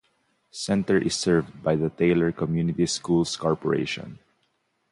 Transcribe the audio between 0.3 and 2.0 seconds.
Center is served by the